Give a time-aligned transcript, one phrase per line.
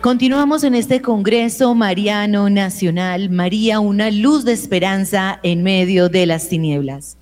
[0.00, 6.48] Continuamos en este Congreso Mariano Nacional, María, una luz de esperanza en medio de las
[6.48, 7.16] tinieblas.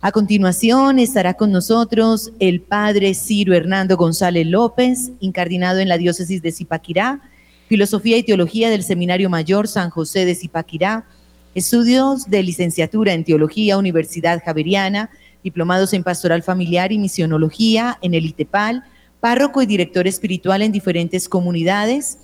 [0.00, 6.42] A continuación estará con nosotros el Padre Ciro Hernando González López, incardinado en la diócesis
[6.42, 7.20] de Zipaquirá,
[7.68, 11.06] Filosofía y Teología del Seminario Mayor San José de Zipaquirá,
[11.54, 15.10] estudios de licenciatura en Teología Universidad Javeriana,
[15.44, 18.82] diplomados en Pastoral Familiar y Misionología en el ITEPAL,
[19.20, 22.18] párroco y director espiritual en diferentes comunidades.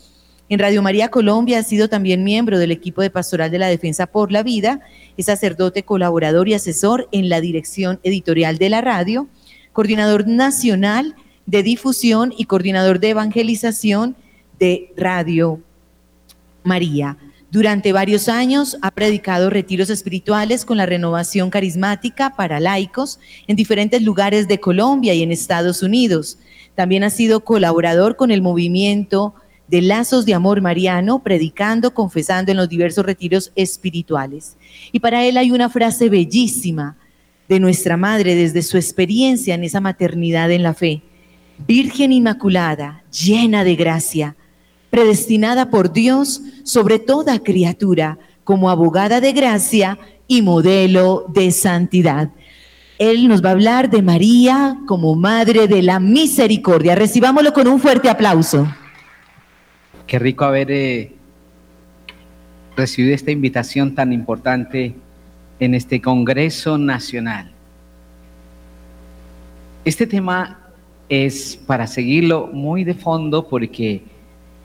[0.48, 4.06] En Radio María Colombia ha sido también miembro del equipo de Pastoral de la Defensa
[4.06, 4.80] por la Vida,
[5.16, 9.26] es sacerdote colaborador y asesor en la dirección editorial de la radio,
[9.72, 11.14] coordinador nacional
[11.46, 14.16] de difusión y coordinador de evangelización
[14.58, 15.60] de Radio
[16.62, 17.16] María.
[17.50, 24.02] Durante varios años ha predicado retiros espirituales con la renovación carismática para laicos en diferentes
[24.02, 26.36] lugares de Colombia y en Estados Unidos.
[26.74, 29.34] También ha sido colaborador con el movimiento
[29.68, 34.56] de Lazos de Amor Mariano, predicando, confesando en los diversos retiros espirituales.
[34.92, 36.96] Y para él hay una frase bellísima
[37.48, 41.02] de nuestra madre desde su experiencia en esa maternidad en la fe.
[41.66, 44.36] Virgen Inmaculada, llena de gracia,
[44.90, 52.30] predestinada por Dios sobre toda criatura, como abogada de gracia y modelo de santidad.
[52.98, 56.94] Él nos va a hablar de María como Madre de la Misericordia.
[56.94, 58.68] Recibámoslo con un fuerte aplauso.
[60.06, 61.12] Qué rico haber eh,
[62.76, 64.94] recibido esta invitación tan importante
[65.58, 67.50] en este Congreso Nacional.
[69.84, 70.60] Este tema
[71.08, 74.02] es para seguirlo muy de fondo porque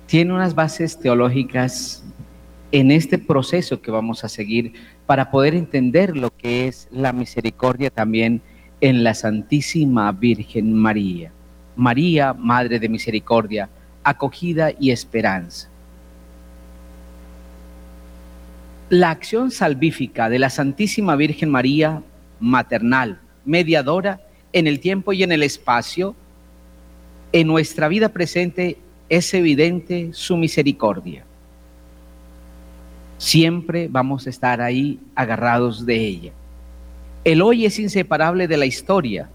[0.06, 2.04] tiene unas bases teológicas
[2.72, 4.74] en este proceso que vamos a seguir
[5.10, 8.44] para poder entender lo que es la misericordia también
[8.80, 11.32] en la Santísima Virgen María.
[11.76, 13.70] María, Madre de Misericordia,
[14.04, 15.68] acogida y esperanza.
[18.90, 22.04] La acción salvífica de la Santísima Virgen María,
[22.40, 24.22] maternal, mediadora
[24.54, 26.14] en el tiempo y en el espacio,
[27.32, 28.78] en nuestra vida presente
[29.10, 31.26] es evidente su misericordia
[33.20, 36.32] siempre vamos a estar ahí agarrados de ella.
[37.26, 39.30] El hoy es inseparable de la historia,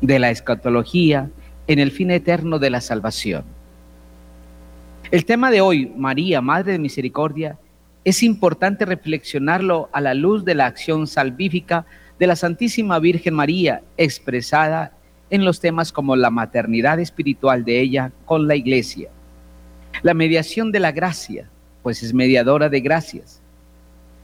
[0.00, 1.30] de la escatología,
[1.66, 3.44] en el fin eterno de la salvación.
[5.10, 7.58] El tema de hoy, María, Madre de Misericordia,
[8.04, 11.86] es importante reflexionarlo a la luz de la acción salvífica
[12.18, 14.92] de la Santísima Virgen María, expresada
[15.30, 19.08] en los temas como la maternidad espiritual de ella con la Iglesia,
[20.02, 21.48] la mediación de la gracia,
[21.84, 23.40] pues es mediadora de gracias.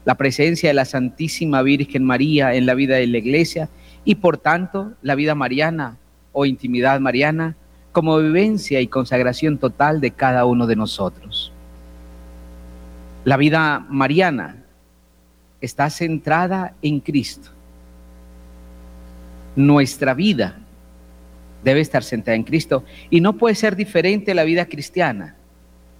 [0.03, 3.69] La presencia de la Santísima Virgen María en la vida de la iglesia
[4.03, 5.95] y por tanto la vida mariana
[6.31, 7.55] o intimidad mariana
[7.91, 11.53] como vivencia y consagración total de cada uno de nosotros.
[13.25, 14.55] La vida mariana
[15.61, 17.51] está centrada en Cristo.
[19.55, 20.57] Nuestra vida
[21.63, 25.35] debe estar centrada en Cristo y no puede ser diferente la vida cristiana.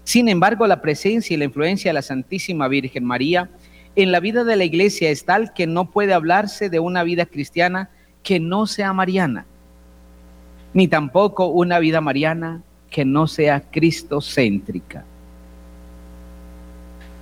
[0.04, 3.50] Sin embargo, la presencia y la influencia de la Santísima Virgen María
[3.96, 7.26] en la vida de la iglesia es tal que no puede hablarse de una vida
[7.26, 7.90] cristiana
[8.24, 9.46] que no sea mariana,
[10.74, 15.06] ni tampoco una vida mariana que no sea cristocéntrica.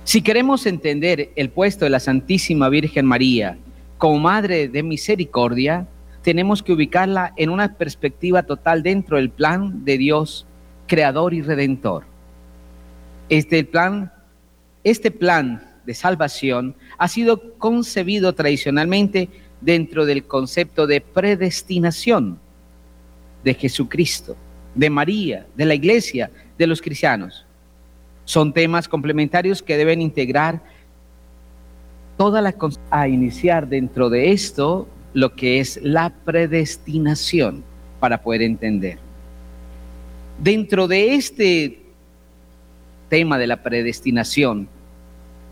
[0.04, 3.58] Si queremos entender el puesto de la Santísima Virgen María
[3.98, 5.86] como Madre de Misericordia,
[6.22, 10.46] tenemos que ubicarla en una perspectiva total dentro del plan de Dios,
[10.86, 12.09] Creador y Redentor.
[13.30, 14.12] Este plan,
[14.82, 19.28] este plan de salvación ha sido concebido tradicionalmente
[19.60, 22.40] dentro del concepto de predestinación
[23.44, 24.36] de Jesucristo,
[24.74, 27.46] de María, de la iglesia, de los cristianos.
[28.24, 30.60] Son temas complementarios que deben integrar
[32.16, 32.52] toda la
[32.90, 37.62] a iniciar dentro de esto lo que es la predestinación
[38.00, 38.98] para poder entender.
[40.42, 41.89] Dentro de este
[43.10, 44.66] tema de la predestinación,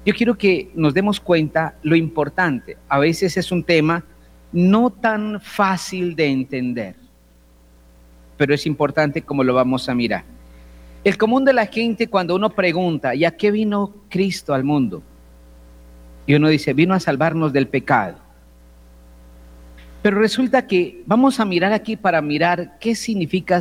[0.07, 2.79] yo quiero que nos demos cuenta lo importante.
[2.89, 4.05] A veces es un tema
[4.53, 6.95] no tan fácil de entender,
[8.39, 10.25] pero es importante como lo vamos a mirar.
[11.05, 15.03] El común de la gente cuando uno pregunta, ¿y a qué vino Cristo al mundo?
[16.27, 18.17] Y uno dice, vino a salvarnos del pecado.
[20.03, 23.61] Pero resulta que vamos a mirar aquí para mirar qué significa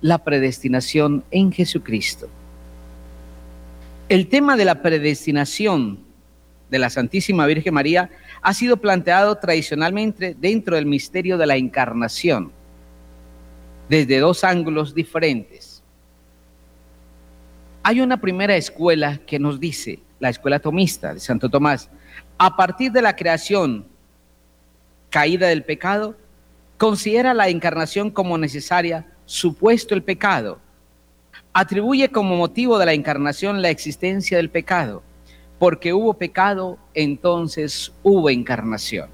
[0.00, 2.28] la predestinación en Jesucristo.
[4.10, 6.00] El tema de la predestinación
[6.68, 8.10] de la Santísima Virgen María
[8.42, 12.50] ha sido planteado tradicionalmente dentro del misterio de la encarnación,
[13.88, 15.84] desde dos ángulos diferentes.
[17.84, 21.88] Hay una primera escuela que nos dice, la escuela tomista de Santo Tomás,
[22.36, 23.86] a partir de la creación
[25.08, 26.16] caída del pecado,
[26.78, 30.58] considera la encarnación como necesaria, supuesto el pecado.
[31.52, 35.02] Atribuye como motivo de la encarnación la existencia del pecado.
[35.58, 39.08] Porque hubo pecado, entonces hubo encarnación.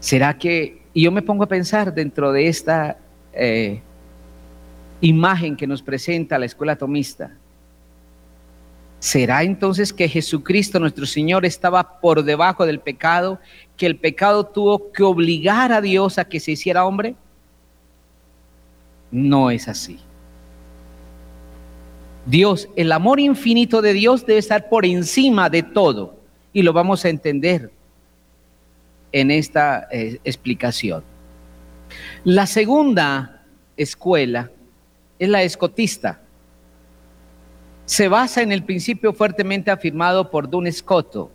[0.00, 2.98] ¿Será que, y yo me pongo a pensar dentro de esta
[3.32, 3.80] eh,
[5.00, 7.32] imagen que nos presenta la escuela tomista,
[9.04, 13.38] ¿Será entonces que Jesucristo nuestro Señor estaba por debajo del pecado,
[13.76, 17.14] que el pecado tuvo que obligar a Dios a que se hiciera hombre?
[19.14, 19.98] No es así.
[22.26, 26.16] Dios, el amor infinito de Dios debe estar por encima de todo
[26.52, 27.70] y lo vamos a entender
[29.12, 31.02] en esta eh, explicación.
[32.24, 33.42] La segunda
[33.76, 34.50] escuela
[35.18, 36.20] es la escotista
[37.86, 41.30] se basa en el principio fuertemente afirmado por Dun Scotto,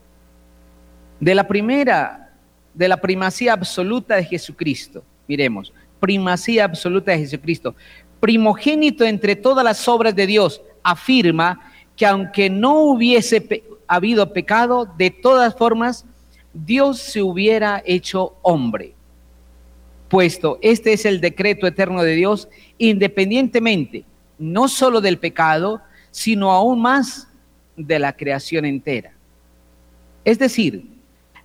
[1.19, 2.33] de la primera,
[2.73, 5.03] de la primacía absoluta de Jesucristo.
[5.27, 7.75] Miremos, primacía absoluta de Jesucristo.
[8.19, 15.11] Primogénito entre todas las obras de Dios, afirma que aunque no hubiese habido pecado, de
[15.11, 16.05] todas formas,
[16.53, 18.93] Dios se hubiera hecho hombre.
[20.07, 24.05] Puesto, este es el decreto eterno de Dios, independientemente
[24.39, 25.81] no solo del pecado,
[26.11, 27.27] sino aún más
[27.75, 29.11] de la creación entera.
[30.25, 30.85] Es decir,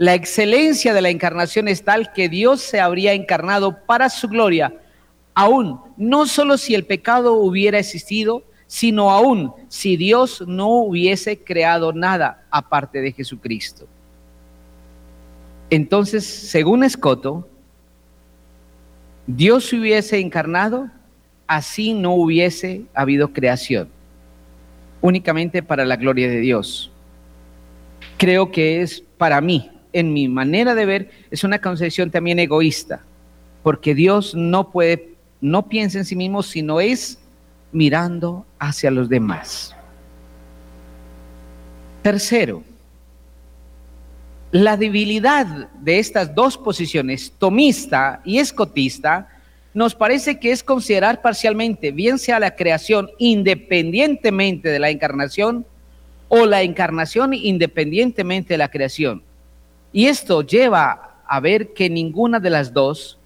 [0.05, 4.75] la excelencia de la encarnación es tal que Dios se habría encarnado para su gloria,
[5.33, 11.95] aún no solo si el pecado hubiera existido, sino aún si Dios no hubiese creado
[11.95, 13.87] nada aparte de Jesucristo.
[15.71, 17.49] Entonces, según Escoto,
[19.27, 20.91] Dios se hubiese encarnado,
[21.47, 23.89] así no hubiese habido creación
[25.01, 26.93] únicamente para la gloria de Dios.
[28.19, 33.03] Creo que es para mí, en mi manera de ver, es una concepción también egoísta,
[33.63, 37.19] porque Dios no puede, no piensa en sí mismo, sino es
[37.73, 39.75] mirando hacia los demás.
[42.03, 42.63] Tercero,
[44.51, 49.29] la debilidad de estas dos posiciones, tomista y escotista,
[49.75, 55.65] nos parece que es considerar parcialmente, bien sea la creación independientemente de la encarnación
[56.29, 59.23] o la encarnación independientemente de la creación.
[59.95, 63.19] Y esto lleva a ver que ninguna de las dos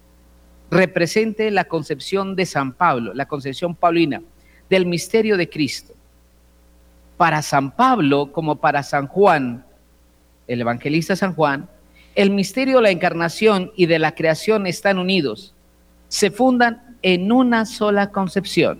[0.71, 4.21] represente la concepción de San Pablo, la concepción paulina
[4.69, 5.93] del misterio de Cristo.
[7.17, 9.65] Para San Pablo como para San Juan,
[10.47, 11.67] el evangelista San Juan,
[12.15, 15.53] el misterio de la encarnación y de la creación están unidos
[16.09, 18.79] se fundan en una sola concepción.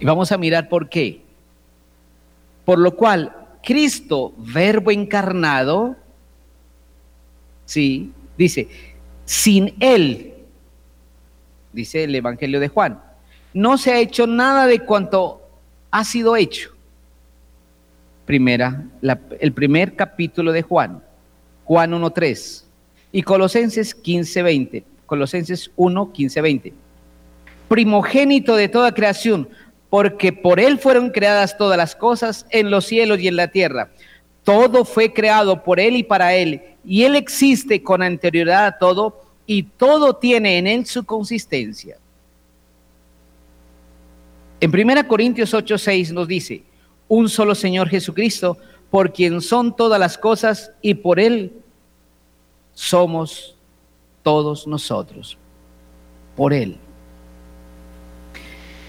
[0.00, 1.22] Y vamos a mirar por qué.
[2.64, 5.96] Por lo cual, Cristo, verbo encarnado,
[7.64, 8.68] sí, dice,
[9.24, 10.34] sin Él,
[11.72, 13.00] dice el Evangelio de Juan,
[13.52, 15.40] no se ha hecho nada de cuanto
[15.90, 16.70] ha sido hecho.
[18.26, 18.84] Primera,
[19.40, 21.02] el primer capítulo de Juan,
[21.64, 22.64] Juan 1.3
[23.12, 24.82] y Colosenses 15.20.
[25.06, 26.72] Colosenses 1, 15, 20.
[27.68, 29.48] Primogénito de toda creación,
[29.94, 33.92] porque por Él fueron creadas todas las cosas en los cielos y en la tierra.
[34.42, 39.22] Todo fue creado por Él y para Él, y Él existe con anterioridad a todo,
[39.46, 41.96] y todo tiene en Él su consistencia.
[44.58, 46.64] En 1 Corintios 8, 6 nos dice,
[47.06, 48.58] un solo Señor Jesucristo,
[48.90, 51.52] por quien son todas las cosas, y por Él
[52.72, 53.54] somos
[54.24, 55.38] todos nosotros,
[56.34, 56.80] por Él.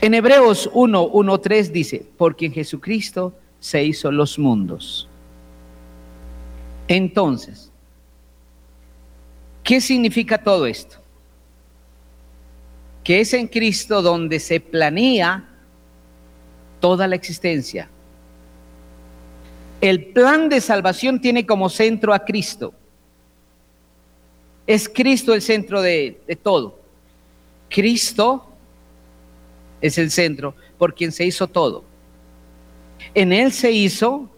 [0.05, 5.09] En Hebreos 1, 1, 3 dice, porque en Jesucristo se hizo los mundos.
[6.87, 7.71] Entonces,
[9.63, 10.97] ¿qué significa todo esto?
[13.03, 15.43] Que es en Cristo donde se planea
[16.79, 17.89] toda la existencia.
[19.81, 22.75] El plan de salvación tiene como centro a Cristo.
[24.67, 26.79] Es Cristo el centro de, todo.
[27.69, 28.44] Cristo
[29.85, 31.83] es el centro por quien se hizo todo.
[33.13, 34.29] En Él se hizo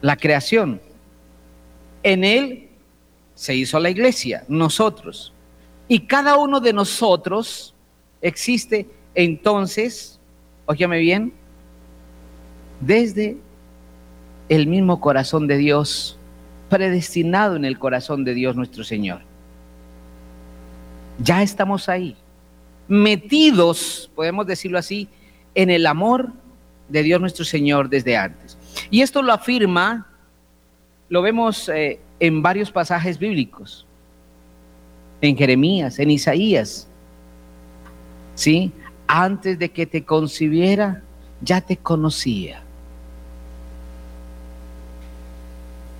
[0.00, 0.80] la creación.
[2.02, 2.68] En Él
[3.34, 5.32] se hizo la iglesia, nosotros.
[5.88, 7.74] Y cada uno de nosotros
[8.20, 10.18] existe entonces,
[10.66, 11.32] óyeme bien,
[12.80, 13.36] desde
[14.48, 16.18] el mismo corazón de Dios
[16.68, 19.20] predestinado en el corazón de Dios nuestro Señor.
[21.18, 22.16] Ya estamos ahí.
[22.92, 25.08] Metidos, podemos decirlo así,
[25.54, 26.30] en el amor
[26.90, 28.58] de Dios nuestro Señor desde antes.
[28.90, 30.06] Y esto lo afirma,
[31.08, 33.86] lo vemos eh, en varios pasajes bíblicos,
[35.22, 36.86] en Jeremías, en Isaías,
[38.34, 38.70] ¿sí?
[39.06, 41.02] Antes de que te concibiera,
[41.40, 42.60] ya te conocía.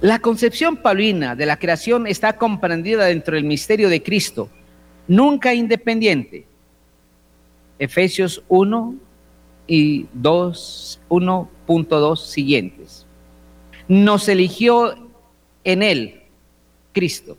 [0.03, 4.51] La concepción paulina de la creación está comprendida dentro del misterio de Cristo,
[5.09, 6.52] nunca independiente.
[7.83, 8.95] Efesios 1
[9.67, 13.07] y 2, 1.2 siguientes.
[13.89, 14.95] Nos eligió
[15.65, 16.23] en Él,
[16.93, 17.37] Cristo,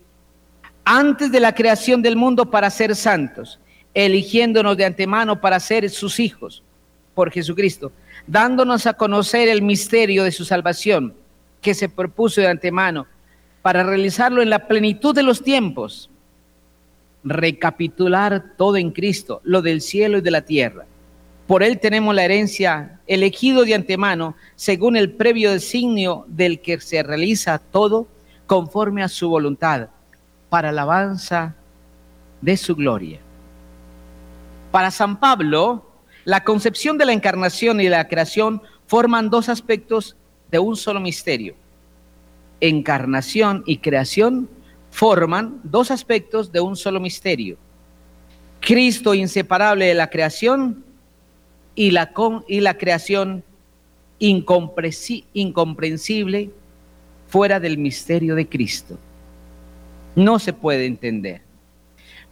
[0.83, 3.57] antes de la creación del mundo para ser santos,
[3.93, 6.61] eligiéndonos de antemano para ser sus hijos
[7.15, 7.93] por Jesucristo,
[8.27, 11.13] dándonos a conocer el misterio de su salvación
[11.61, 13.07] que se propuso de antemano
[13.61, 16.09] para realizarlo en la plenitud de los tiempos,
[17.23, 20.85] recapitular todo en Cristo, lo del cielo y de la tierra.
[21.47, 27.03] Por él tenemos la herencia elegido de antemano, según el previo designio del que se
[27.03, 28.07] realiza todo
[28.47, 29.89] conforme a su voluntad,
[30.49, 31.55] para alabanza
[32.41, 33.19] de su gloria.
[34.71, 35.85] Para San Pablo,
[36.25, 40.15] la concepción de la encarnación y la creación forman dos aspectos
[40.49, 41.55] de un solo misterio.
[42.61, 44.49] Encarnación y creación
[44.93, 47.57] forman dos aspectos de un solo misterio.
[48.59, 50.85] Cristo inseparable de la creación
[51.73, 52.13] y la,
[52.47, 53.43] y la creación
[54.19, 56.51] incomprensible
[57.27, 58.99] fuera del misterio de Cristo.
[60.15, 61.41] No se puede entender.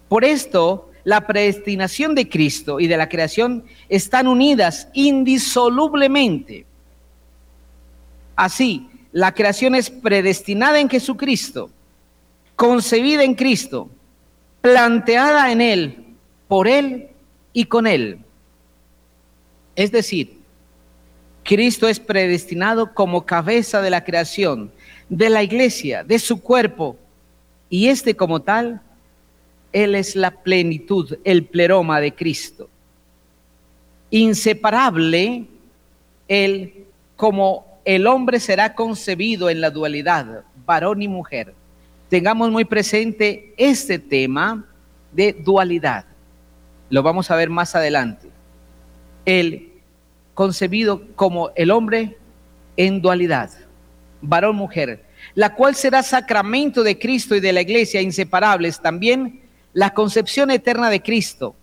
[0.08, 6.68] Por esto, la predestinación de Cristo y de la creación están unidas indisolublemente.
[8.36, 11.72] Así, la creación es predestinada en Jesucristo,
[12.56, 13.90] concebida en Cristo,
[14.62, 16.06] planteada en Él,
[16.48, 17.10] por Él
[17.54, 18.20] y con Él.
[19.76, 20.38] Es decir,
[21.44, 24.72] Cristo es predestinado como cabeza de la creación,
[25.10, 26.98] de la iglesia, de su cuerpo,
[27.70, 28.82] y este como tal
[29.74, 32.70] él es la plenitud, el pleroma de Cristo.
[34.10, 35.46] Inseparable,
[36.28, 41.54] Él como el hombre será concebido en la dualidad, varón y mujer.
[42.12, 44.66] Tengamos muy presente este tema
[45.14, 46.04] de dualidad.
[46.90, 48.28] Lo vamos a ver más adelante.
[49.24, 49.72] El
[50.34, 52.18] concebido como el hombre
[52.76, 53.50] en dualidad,
[54.22, 60.52] varón-mujer, la cual será sacramento de Cristo y de la iglesia, inseparables también la concepción
[60.52, 61.56] eterna de Cristo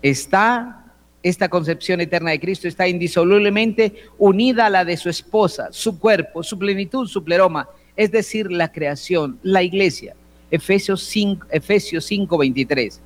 [0.00, 5.98] está, esta concepción eterna de Cristo está indisolublemente unida a la de su esposa, su
[5.98, 10.14] cuerpo, su plenitud, su pleroma, es decir, la creación, la iglesia.
[10.50, 13.00] Efesios 5, Efesios 5 23.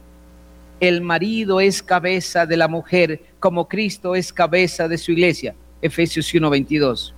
[0.81, 5.55] El marido es cabeza de la mujer como Cristo es cabeza de su iglesia.
[5.81, 7.14] Efesios 1 22.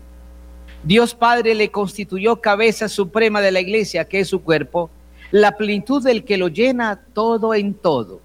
[0.84, 4.90] Dios Padre le constituyó cabeza suprema de la iglesia, que es su cuerpo,
[5.30, 8.20] la plenitud del que lo llena todo en todo.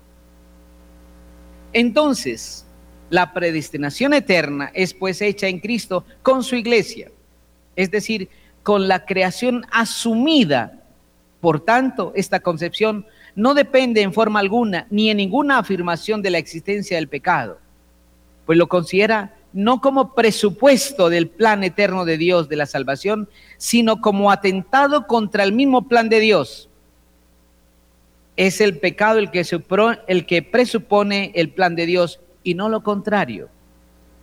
[1.74, 2.66] Entonces,
[3.10, 7.12] la predestinación eterna es pues hecha en Cristo con su iglesia,
[7.76, 8.30] es decir,
[8.64, 10.80] con la creación asumida.
[11.42, 13.06] Por tanto, esta concepción
[13.36, 17.60] no depende en forma alguna ni en ninguna afirmación de la existencia del pecado,
[18.46, 24.02] pues lo considera no como presupuesto del plan eterno de Dios de la salvación, sino
[24.02, 26.70] como atentado contra el mismo plan de Dios
[28.36, 29.46] es el pecado el que,
[30.08, 33.50] el que presupone el plan de Dios y no lo contrario.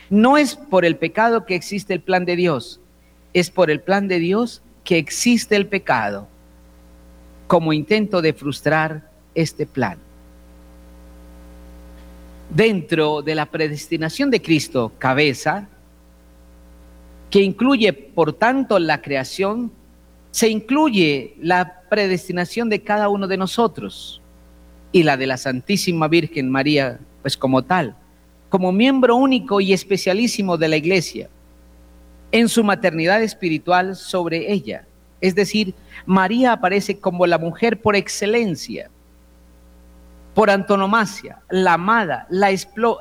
[0.08, 2.80] No es por el pecado que existe el plan de Dios,
[3.32, 6.28] es por el plan de Dios que existe el pecado
[7.46, 9.98] como intento de frustrar este plan.
[12.48, 15.68] Dentro de la predestinación de Cristo, cabeza,
[17.30, 19.72] que incluye por tanto la creación,
[20.30, 24.20] se incluye la predestinación de cada uno de nosotros
[24.92, 27.96] y la de la Santísima Virgen María, pues como tal,
[28.48, 31.28] como miembro único y especialísimo de la Iglesia,
[32.32, 34.86] en su maternidad espiritual sobre ella.
[35.20, 35.74] Es decir,
[36.06, 38.90] María aparece como la mujer por excelencia,
[40.34, 42.50] por antonomasia, la amada, la,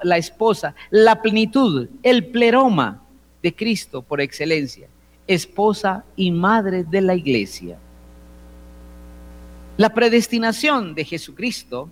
[0.04, 3.04] la esposa, la plenitud, el pleroma
[3.42, 4.88] de Cristo por excelencia
[5.30, 7.78] esposa y madre de la iglesia.
[9.78, 11.90] La predestinación de Jesucristo,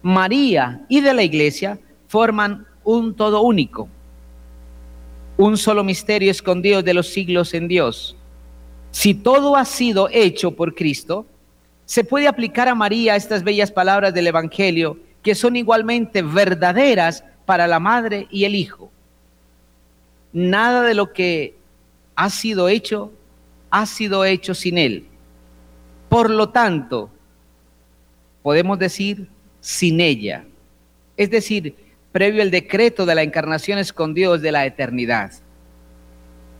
[0.00, 3.88] María y de la iglesia forman un todo único,
[5.36, 8.16] un solo misterio escondido de los siglos en Dios.
[8.90, 11.26] Si todo ha sido hecho por Cristo,
[11.84, 17.66] se puede aplicar a María estas bellas palabras del Evangelio que son igualmente verdaderas para
[17.66, 18.90] la madre y el hijo.
[20.32, 21.54] Nada de lo que
[22.14, 23.12] ha sido hecho
[23.70, 25.06] ha sido hecho sin él.
[26.08, 27.10] Por lo tanto,
[28.42, 29.28] podemos decir
[29.60, 30.44] sin ella.
[31.16, 31.74] Es decir,
[32.12, 35.32] previo el decreto de la encarnación escondió desde la eternidad.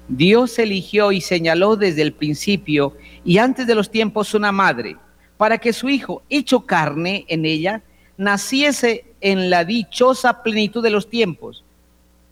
[0.09, 4.97] Dios eligió y señaló desde el principio y antes de los tiempos una madre,
[5.37, 7.83] para que su hijo, hecho carne en ella,
[8.17, 11.65] naciese en la dichosa plenitud de los tiempos.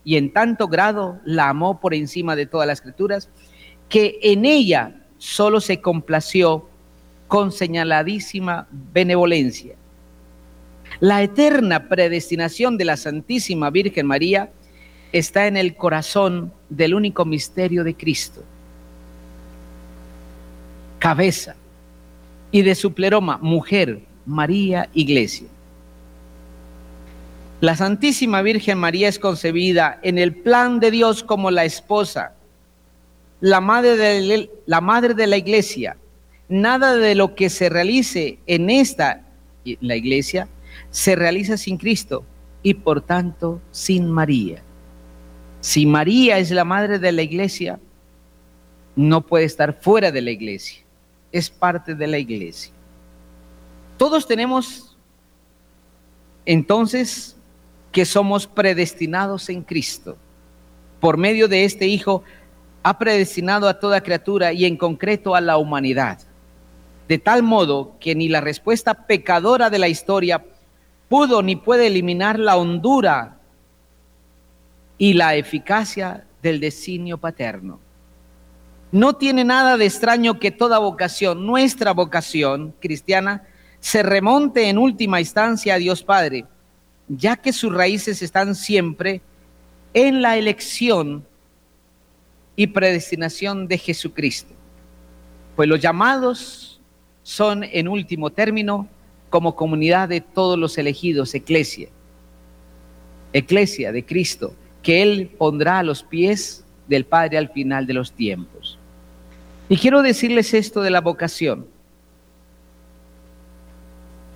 [0.03, 3.29] Y en tanto grado la amó por encima de todas las escrituras,
[3.87, 6.67] que en ella solo se complació
[7.27, 9.75] con señaladísima benevolencia.
[11.01, 14.51] La eterna predestinación de la Santísima Virgen María
[15.11, 18.43] está en el corazón del único misterio de Cristo.
[20.99, 21.55] Cabeza
[22.51, 25.47] y de su pleroma, mujer, María, iglesia.
[27.61, 32.35] La Santísima Virgen María es concebida en el plan de Dios como la esposa,
[33.39, 35.97] la madre de la, madre de la iglesia.
[36.47, 39.23] Nada de lo que se realice en esta,
[39.79, 40.47] la iglesia,
[40.89, 42.23] se realiza sin Cristo
[42.63, 44.61] y por tanto sin María.
[45.61, 47.79] Si María es la madre de la iglesia,
[48.95, 50.83] no puede estar fuera de la iglesia,
[51.31, 52.73] es parte de la iglesia.
[53.97, 54.97] Todos tenemos
[56.45, 57.37] entonces
[57.91, 60.17] que somos predestinados en Cristo.
[60.99, 62.23] Por medio de este Hijo
[62.83, 66.19] ha predestinado a toda criatura y en concreto a la humanidad.
[67.07, 70.45] De tal modo que ni la respuesta pecadora de la historia
[71.11, 73.37] pudo ni puede eliminar la hondura
[74.97, 77.81] y la eficacia del designio paterno.
[78.93, 83.43] No tiene nada de extraño que toda vocación, nuestra vocación cristiana,
[83.81, 86.45] se remonte en última instancia a Dios Padre,
[87.09, 89.19] ya que sus raíces están siempre
[89.93, 91.25] en la elección
[92.55, 94.53] y predestinación de Jesucristo.
[95.57, 96.79] Pues los llamados
[97.21, 98.87] son, en último término,
[99.31, 101.87] como comunidad de todos los elegidos, eclesia,
[103.31, 108.11] eclesia de Cristo, que Él pondrá a los pies del Padre al final de los
[108.11, 108.77] tiempos.
[109.69, 111.65] Y quiero decirles esto de la vocación.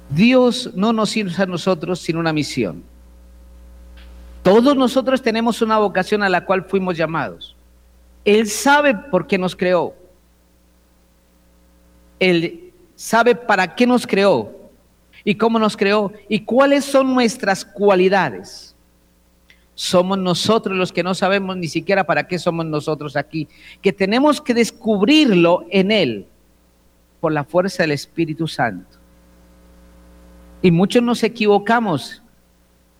[0.09, 2.81] Dios no nos sirve a nosotros sin una misión.
[4.43, 7.53] Todos nosotros tenemos una vocación a la cual fuimos llamados.
[8.23, 9.93] Él sabe por qué nos creó.
[12.17, 14.64] Él sabe para qué nos creó
[15.25, 18.75] y cómo nos creó y cuáles son nuestras cualidades.
[19.73, 23.49] Somos nosotros los que no sabemos ni siquiera para qué somos nosotros aquí,
[23.81, 26.27] que tenemos que descubrirlo en Él
[27.19, 28.97] por la fuerza del Espíritu Santo.
[30.61, 32.21] Y muchos nos equivocamos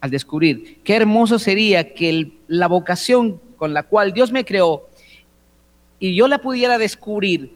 [0.02, 0.82] al descubrir.
[0.84, 4.90] Qué hermoso sería que la vocación con la cual Dios me creó
[6.00, 7.54] y yo la pudiera descubrir,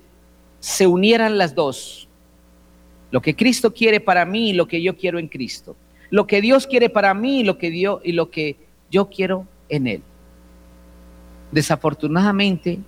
[0.60, 2.09] se unieran las dos.
[3.12, 5.76] Lo que Cristo quiere para mí y lo que yo quiero en Cristo.
[6.10, 8.56] Lo que Dios quiere para mí y lo que, Dios, y lo que
[8.92, 10.02] yo quiero en Él.
[11.52, 12.80] Desafortunadamente,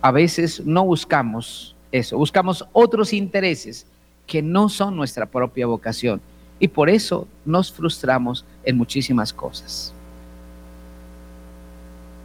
[0.00, 3.86] a veces no buscamos eso, buscamos otros intereses
[4.26, 6.20] que no son nuestra propia vocación
[6.58, 9.92] y por eso nos frustramos en muchísimas cosas.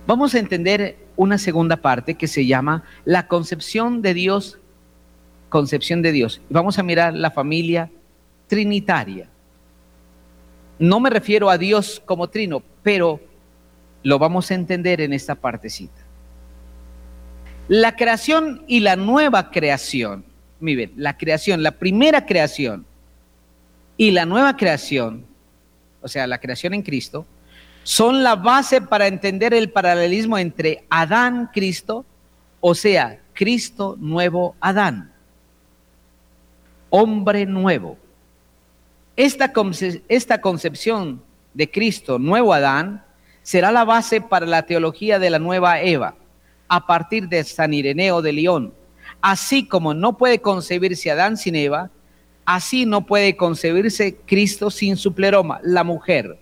[0.05, 4.57] Vamos a entender una segunda parte que se llama la concepción de Dios,
[5.49, 6.41] concepción de Dios.
[6.49, 7.89] Vamos a mirar la familia
[8.47, 9.27] trinitaria.
[10.79, 13.19] No me refiero a Dios como trino, pero
[14.03, 16.01] lo vamos a entender en esta partecita.
[17.67, 20.23] La creación y la nueva creación,
[20.59, 22.85] miren, la creación, la primera creación
[23.97, 25.25] y la nueva creación,
[26.01, 27.25] o sea, la creación en Cristo,
[27.83, 32.05] son la base para entender el paralelismo entre Adán, Cristo,
[32.61, 35.13] o sea, Cristo nuevo Adán,
[36.89, 37.97] hombre nuevo.
[39.15, 39.51] Esta,
[40.41, 41.21] concepción
[41.53, 43.03] de Cristo, nuevo Adán,
[43.41, 46.15] será la base para la teología de la nueva Eva,
[46.67, 48.73] a partir de San Ireneo de León.
[49.21, 51.89] Así como no puede concebirse Adán sin Eva,
[52.45, 56.37] así no puede concebirse Cristo sin su pleroma, la mujer,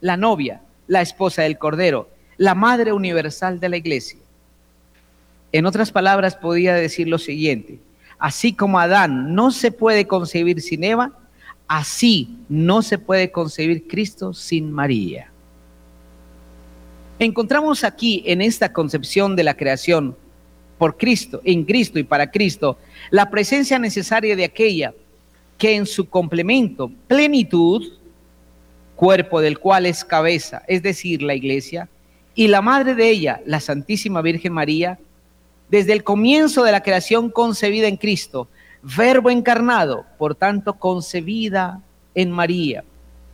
[0.00, 4.18] la novia, la esposa del Cordero, la madre universal de la iglesia.
[5.52, 7.78] En otras palabras, podría decir lo siguiente,
[8.20, 11.12] así como Adán no se puede concebir sin Eva,
[11.70, 15.30] Así no se puede concebir Cristo sin María.
[17.20, 20.16] Encontramos aquí en esta concepción de la creación
[20.78, 22.76] por Cristo, en Cristo y para Cristo,
[23.10, 24.92] la presencia necesaria de aquella
[25.58, 27.86] que en su complemento, plenitud,
[28.96, 31.88] cuerpo del cual es cabeza, es decir, la iglesia,
[32.34, 34.98] y la madre de ella, la Santísima Virgen María,
[35.70, 38.48] desde el comienzo de la creación concebida en Cristo,
[38.82, 41.80] verbo encarnado, por tanto concebida
[42.14, 42.84] en María,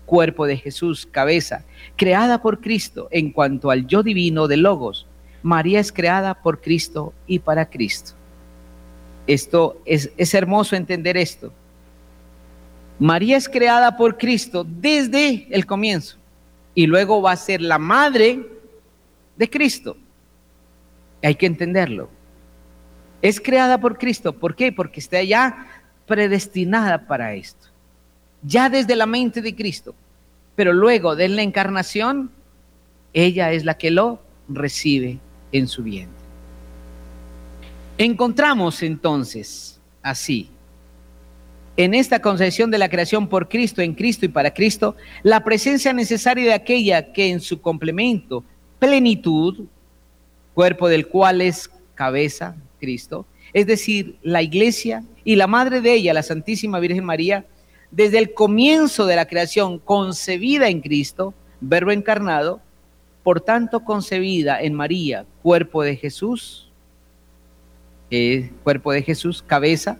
[0.04, 1.64] cuerpo de Jesús, cabeza,
[1.96, 5.06] creada por Cristo en cuanto al yo divino de Logos.
[5.42, 8.12] María es creada por Cristo y para Cristo.
[9.26, 11.52] Esto es, es hermoso entender esto.
[12.98, 16.16] María es creada por Cristo desde el comienzo
[16.74, 18.46] y luego va a ser la madre
[19.36, 19.96] de Cristo.
[21.22, 22.15] Hay que entenderlo.
[23.26, 24.32] Es creada por Cristo.
[24.32, 24.70] ¿Por qué?
[24.70, 25.66] Porque está ya
[26.06, 27.66] predestinada para esto.
[28.44, 29.96] Ya desde la mente de Cristo.
[30.54, 32.30] Pero luego de la encarnación,
[33.12, 35.18] ella es la que lo recibe
[35.50, 36.14] en su vientre.
[37.98, 40.48] Encontramos entonces así,
[41.76, 45.92] en esta concepción de la creación por Cristo, en Cristo y para Cristo, la presencia
[45.92, 48.44] necesaria de aquella que en su complemento,
[48.78, 49.64] plenitud,
[50.54, 52.54] cuerpo del cual es cabeza,
[52.86, 57.44] Cristo, es decir, la iglesia y la madre de ella, la Santísima Virgen María,
[57.90, 62.60] desde el comienzo de la creación, concebida en Cristo, verbo encarnado,
[63.24, 66.70] por tanto concebida en María, cuerpo de Jesús,
[68.12, 69.98] eh, cuerpo de Jesús, cabeza,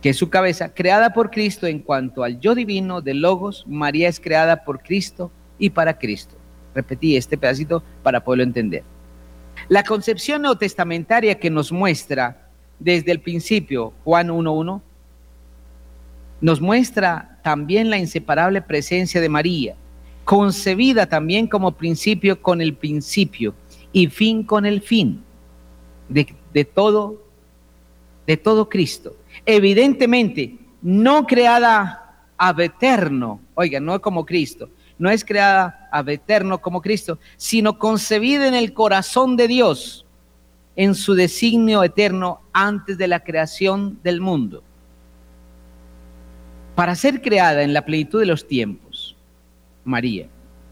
[0.00, 4.08] que es su cabeza, creada por Cristo en cuanto al yo divino de Logos, María
[4.08, 6.36] es creada por Cristo y para Cristo.
[6.76, 8.84] Repetí este pedacito para poderlo entender.
[9.68, 12.48] La concepción neotestamentaria que nos muestra
[12.78, 14.80] desde el principio Juan 1.1
[16.40, 19.74] nos muestra también la inseparable presencia de María,
[20.24, 23.54] concebida también como principio con el principio
[23.92, 25.24] y fin con el fin
[26.08, 27.24] de, todo,
[28.26, 29.16] de todo Cristo.
[29.44, 36.80] Evidentemente, no creada ab eterno, oiga, no como Cristo, no es creada a eterno como
[36.80, 40.06] Cristo, sino concebida en el corazón de Dios,
[40.74, 44.62] en su designio eterno antes de la creación del mundo.
[46.74, 49.16] Para ser creada en la plenitud de los tiempos,
[49.84, 50.28] María,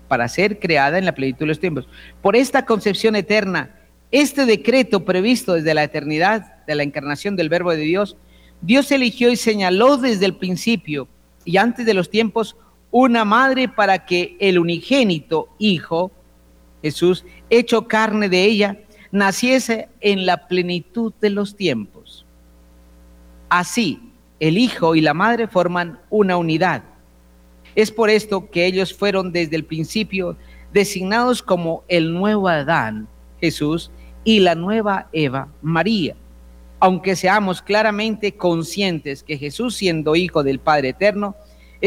[0.09, 1.89] para ser creada en la plenitud de los tiempos,
[2.21, 3.75] por esta concepción eterna,
[4.11, 8.17] este decreto previsto desde la eternidad de la encarnación del Verbo de Dios,
[8.61, 11.09] Dios eligió y señaló desde el principio
[11.45, 12.57] y antes de los tiempos
[12.97, 16.13] una madre para que el unigénito Hijo,
[16.81, 18.79] Jesús, hecho carne de ella,
[19.11, 22.25] naciese en la plenitud de los tiempos.
[23.49, 26.85] Así, el Hijo y la Madre forman una unidad.
[27.75, 30.37] Es por esto que ellos fueron desde el principio
[30.73, 33.09] designados como el nuevo Adán,
[33.41, 33.91] Jesús,
[34.23, 36.15] y la nueva Eva, María.
[36.79, 41.35] Aunque seamos claramente conscientes que Jesús, siendo Hijo del Padre Eterno,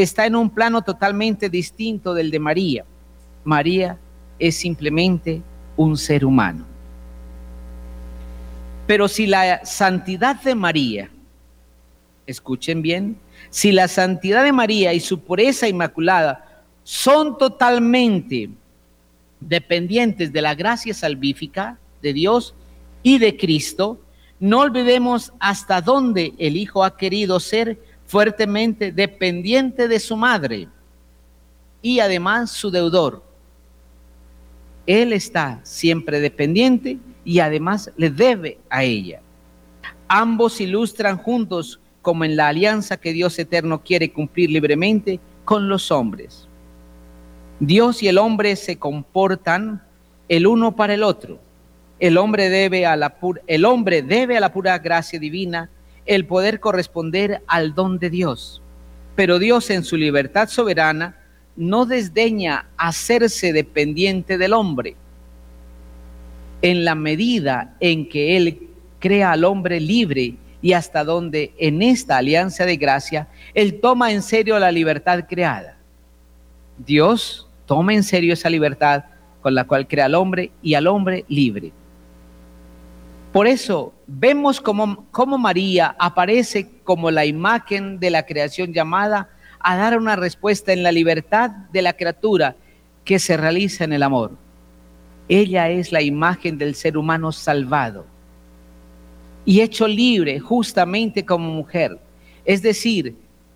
[0.02, 2.84] está en un plano totalmente distinto del de María.
[3.42, 3.98] María
[4.38, 5.42] es simplemente
[5.76, 6.64] un ser humano.
[8.86, 11.10] Pero si la santidad de María,
[12.28, 13.18] escuchen bien,
[13.50, 18.50] si la santidad de María y su pureza inmaculada son totalmente
[19.40, 22.54] dependientes de la gracia salvífica de Dios
[23.02, 24.00] y de Cristo,
[24.38, 30.66] no olvidemos hasta dónde el Hijo ha querido ser fuertemente dependiente de su madre
[31.82, 33.22] y además su deudor.
[34.86, 39.20] Él está siempre dependiente y además le debe a ella.
[40.08, 45.90] Ambos ilustran juntos como en la alianza que Dios eterno quiere cumplir libremente con los
[45.90, 46.48] hombres.
[47.60, 49.82] Dios y el hombre se comportan
[50.30, 51.38] el uno para el otro.
[52.00, 53.14] El hombre debe a la,
[53.46, 55.68] el hombre debe a la pura gracia divina
[56.08, 58.62] el poder corresponder al don de Dios.
[59.14, 61.16] Pero Dios en su libertad soberana
[61.54, 64.96] no desdeña hacerse dependiente del hombre.
[66.62, 68.68] En la medida en que Él
[68.98, 74.22] crea al hombre libre y hasta donde en esta alianza de gracia Él toma en
[74.22, 75.76] serio la libertad creada.
[76.78, 79.04] Dios toma en serio esa libertad
[79.42, 81.72] con la cual crea al hombre y al hombre libre.
[83.32, 89.28] Por eso vemos como, María aparece como la imagen de la creación llamada
[89.60, 92.56] a dar una respuesta en la libertad de la criatura
[93.04, 94.32] que se realiza en el amor.
[95.28, 98.06] Ella es la imagen del ser humano salvado
[99.44, 101.98] y hecho libre justamente como mujer,
[102.44, 103.14] es decir,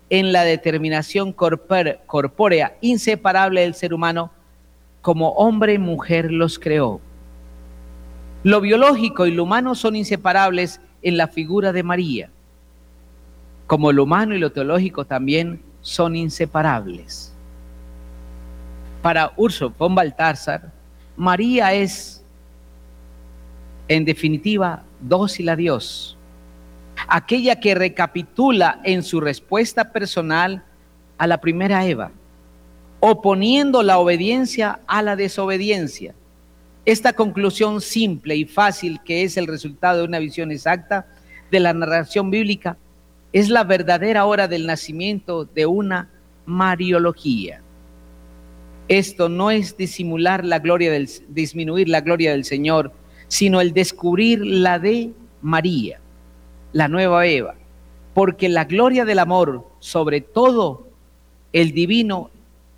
[0.09, 4.31] en la determinación corpórea inseparable del ser humano,
[5.01, 7.01] como hombre y mujer los creó.
[8.43, 12.29] Lo biológico y lo humano son inseparables en la figura de María,
[13.67, 17.33] como lo humano y lo teológico también son inseparables.
[19.01, 20.73] Para Urso von Baltasar,
[21.15, 22.21] María es,
[23.87, 26.17] en definitiva, dócil a Dios,
[27.07, 30.65] aquella que recapitula en su respuesta personal
[31.17, 32.11] a la primera Eva,
[32.99, 36.13] oponiendo la obediencia a la desobediencia.
[36.85, 41.07] Esta conclusión simple y fácil, que es el resultado de una visión exacta
[41.49, 42.77] de la narración bíblica,
[43.31, 46.09] es la verdadera hora del nacimiento de una
[46.45, 47.61] mariología.
[48.87, 52.91] Esto no es disimular la gloria del, disminuir la gloria del Señor,
[53.27, 55.99] sino el descubrir la de María
[56.73, 57.55] la nueva Eva,
[58.13, 60.87] porque la gloria del amor, sobre todo
[61.53, 62.31] el divino,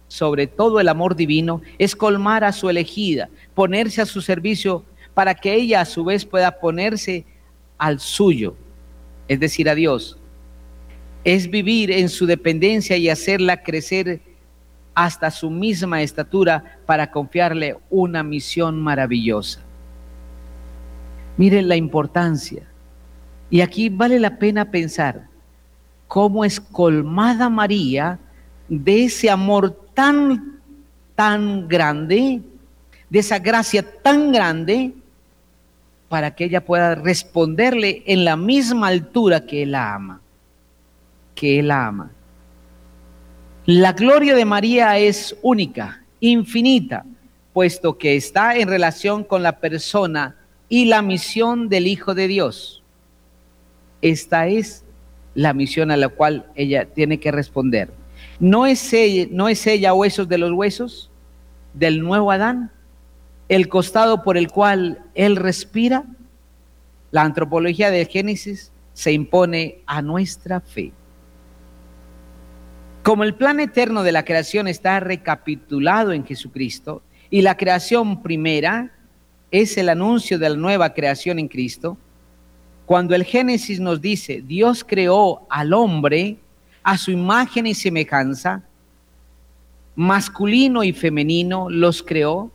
[0.08, 5.34] sobre todo el amor divino, es colmar a su elegida, ponerse a su servicio para
[5.34, 7.26] que ella a su vez pueda ponerse
[7.78, 8.56] al suyo,
[9.28, 10.18] es decir, a Dios.
[11.24, 14.22] Es vivir en su dependencia y hacerla crecer
[14.94, 19.62] hasta su misma estatura para confiarle una misión maravillosa.
[21.38, 22.64] Miren la importancia
[23.50, 25.28] y aquí vale la pena pensar
[26.08, 28.20] cómo es colmada María
[28.68, 30.60] de ese amor tan,
[31.16, 32.42] tan grande,
[33.10, 34.94] de esa gracia tan grande,
[36.10, 40.22] para que ella pueda responderle en la misma altura que él la ama,
[41.34, 42.12] que él ama.
[43.66, 47.04] La gloria de María es única, infinita,
[47.52, 50.36] puesto que está en relación con la persona
[50.70, 52.84] y la misión del Hijo de Dios.
[54.02, 54.84] Esta es
[55.34, 57.90] la misión a la cual ella tiene que responder.
[58.40, 59.48] ¿No es ella, no
[59.94, 61.10] huesos de los huesos
[61.74, 62.72] del nuevo Adán?
[63.48, 66.04] ¿El costado por el cual él respira?
[67.12, 70.92] La antropología del Génesis se impone a nuestra fe.
[73.04, 78.92] Como el plan eterno de la creación está recapitulado en Jesucristo y la creación primera
[79.52, 81.98] es el anuncio de la nueva creación en Cristo,
[82.86, 86.38] cuando el Génesis nos dice, Dios creó al hombre
[86.86, 88.62] a su imagen y semejanza,
[89.96, 92.52] masculino y femenino los creó,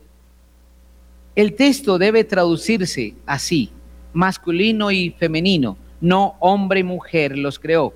[1.35, 3.71] el texto debe traducirse así,
[4.13, 7.93] masculino y femenino, no hombre y mujer los creó,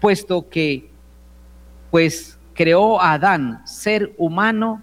[0.00, 0.88] puesto que
[1.90, 4.80] pues creó a Adán ser humano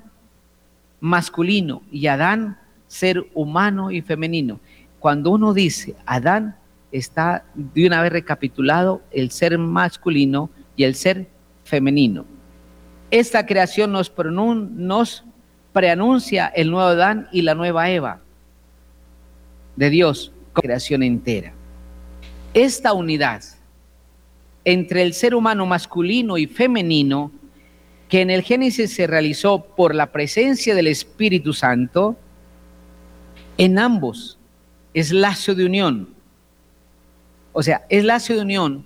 [1.00, 4.60] masculino y Adán ser humano y femenino.
[5.00, 6.59] Cuando uno dice Adán,
[6.92, 11.28] está de una vez recapitulado el ser masculino y el ser
[11.64, 12.26] femenino.
[13.12, 15.24] Esta creación nos, nos
[15.74, 18.22] preanuncia el nuevo Adán y la nueva Eva
[19.76, 21.54] de Dios, creación entera.
[22.54, 23.44] Esta unidad
[24.66, 27.32] entre el ser humano masculino y femenino,
[28.08, 32.18] que en el Génesis se realizó por la presencia del Espíritu Santo,
[33.58, 34.40] en ambos
[34.94, 36.10] es lazo de unión.
[37.54, 38.86] O sea, es lazo de unión,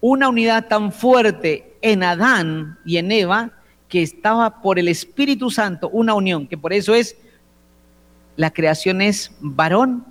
[0.00, 3.52] una unidad tan fuerte en Adán y en Eva
[3.88, 7.16] que estaba por el Espíritu Santo, una unión, que por eso es,
[8.36, 10.04] la creación es varón,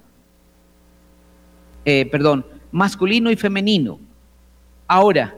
[1.85, 3.99] eh, perdón, masculino y femenino.
[4.87, 5.35] Ahora,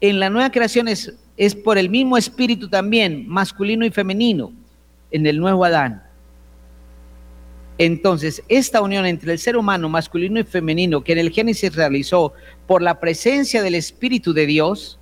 [0.00, 4.52] en la nueva creación es, es por el mismo Espíritu también, masculino y femenino,
[5.10, 6.02] en el nuevo Adán.
[7.78, 12.32] Entonces, esta unión entre el ser humano masculino y femenino que en el Génesis realizó
[12.66, 14.98] por la presencia del Espíritu de Dios,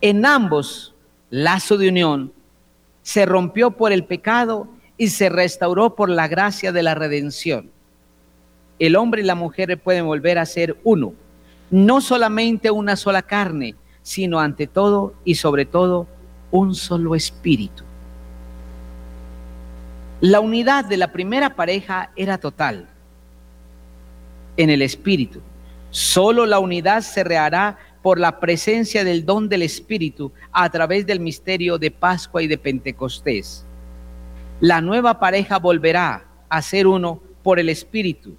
[0.00, 0.94] en ambos
[1.30, 2.32] lazo de unión
[3.02, 7.70] se rompió por el pecado y se restauró por la gracia de la redención.
[8.78, 11.12] El hombre y la mujer pueden volver a ser uno,
[11.70, 16.06] no solamente una sola carne, sino ante todo y sobre todo
[16.50, 17.84] un solo espíritu.
[20.20, 22.88] La unidad de la primera pareja era total
[24.56, 25.40] en el Espíritu.
[25.90, 31.20] Solo la unidad se rehará por la presencia del don del Espíritu a través del
[31.20, 33.66] misterio de Pascua y de Pentecostés.
[34.60, 38.36] La nueva pareja volverá a ser uno por el Espíritu.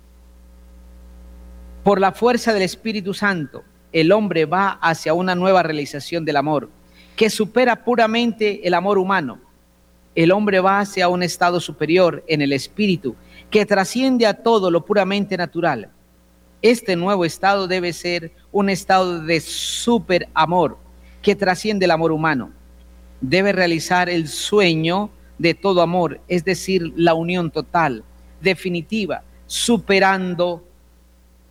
[1.83, 6.69] Por la fuerza del Espíritu Santo, el hombre va hacia una nueva realización del amor
[7.15, 9.44] que supera puramente el amor humano
[10.15, 13.15] el hombre va hacia un estado superior en el espíritu
[13.49, 15.89] que trasciende a todo lo puramente natural.
[16.61, 20.77] Este nuevo estado debe ser un estado de super amor
[21.21, 22.51] que trasciende el amor humano.
[23.19, 28.03] Debe realizar el sueño de todo amor, es decir, la unión total,
[28.41, 30.63] definitiva, superando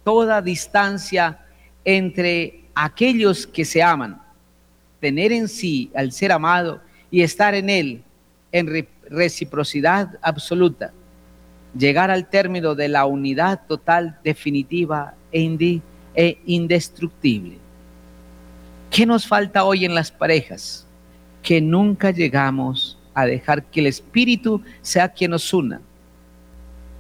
[0.05, 1.39] toda distancia
[1.85, 4.23] entre aquellos que se aman.
[5.01, 8.05] Tener en sí al ser amado y estar en él
[8.55, 10.93] en reciprocidad absoluta,
[11.77, 15.81] llegar al término de la unidad total, definitiva e,
[16.15, 17.59] e indestructible.
[18.91, 20.87] ¿Qué nos falta hoy en las parejas?
[21.43, 25.81] Que nunca llegamos a dejar que el Espíritu sea quien nos una.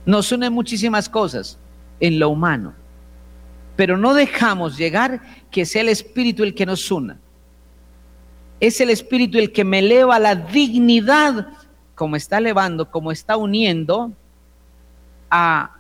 [0.04, 1.56] Nos une muchísimas cosas
[2.00, 2.74] en lo humano,
[3.76, 7.16] pero no dejamos llegar que sea el Espíritu el que nos una.
[8.64, 11.48] Es el Espíritu el que me eleva la dignidad,
[11.94, 14.10] como está elevando, como está uniendo
[15.28, 15.70] a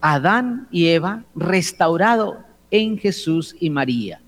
[0.00, 2.38] Adán y Eva, restaurado
[2.70, 4.22] en Jesús y María.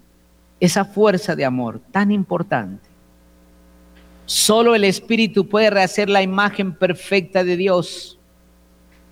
[0.61, 2.87] Esa fuerza de amor tan importante.
[4.27, 8.19] Solo el Espíritu puede rehacer la imagen perfecta de Dios.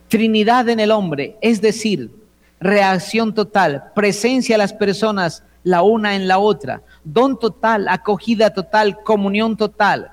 [0.09, 2.11] Trinidad en el hombre, es decir,
[2.61, 9.03] reacción total, presencia de las personas la una en la otra, don total, acogida total,
[9.03, 10.13] comunión total.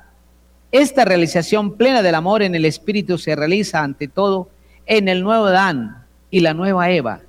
[0.72, 4.50] Esta realización plena del amor en el Espíritu se realiza ante todo
[4.88, 7.22] en el nuevo Adán y la nueva Eva,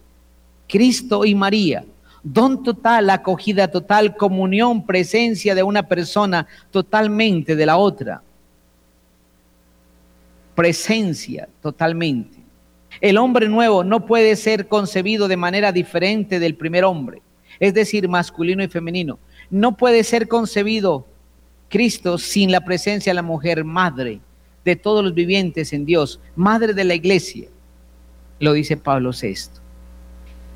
[0.66, 1.84] Cristo y María.
[2.22, 8.22] Don total, acogida total, comunión, presencia de una persona totalmente de la otra.
[10.54, 12.38] Presencia totalmente.
[13.02, 17.20] El hombre nuevo no puede ser concebido de manera diferente del primer hombre,
[17.60, 19.18] es decir, masculino y femenino.
[19.50, 21.06] No puede ser concebido
[21.68, 24.20] Cristo sin la presencia de la mujer madre
[24.64, 27.48] de todos los vivientes en Dios, madre de la iglesia,
[28.40, 29.60] lo dice Pablo VI.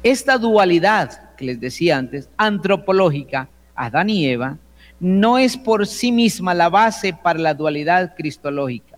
[0.03, 4.59] Esta dualidad que les decía antes, antropológica, Adán y Eva,
[5.01, 8.98] no es por sí misma la base para la dualidad cristológica.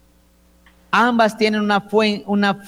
[0.91, 2.63] Ambas tienen una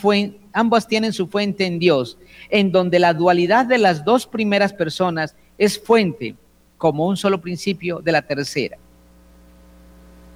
[0.52, 2.18] ambas tienen su fuente en Dios,
[2.50, 6.36] en donde la dualidad de las dos primeras personas es fuente,
[6.78, 8.76] como un solo principio, de la tercera.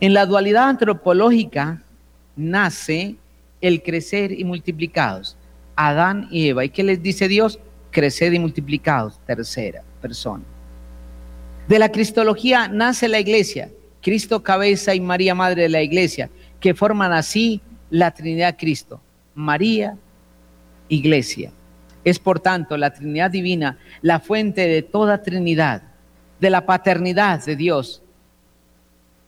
[0.01, 1.83] En la dualidad antropológica
[2.37, 3.17] nace
[3.61, 5.37] el crecer y multiplicados.
[5.75, 6.65] Adán y Eva.
[6.65, 7.59] ¿Y qué les dice Dios?
[7.91, 9.19] Crecer y multiplicados.
[9.27, 10.45] Tercera persona.
[11.69, 13.71] De la cristología nace la iglesia.
[14.03, 19.01] Cristo cabeza y María madre de la iglesia, que forman así la Trinidad Cristo.
[19.35, 19.97] María
[20.89, 21.53] iglesia.
[22.05, 25.83] Es por tanto la Trinidad Divina la fuente de toda Trinidad,
[26.41, 28.03] de la paternidad de Dios.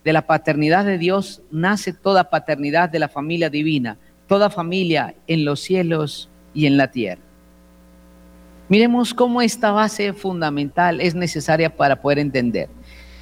[0.03, 5.43] De la paternidad de Dios nace toda paternidad de la familia divina, toda familia en
[5.43, 7.21] los cielos y en la tierra.
[8.69, 12.69] Miremos cómo esta base fundamental es necesaria para poder entender.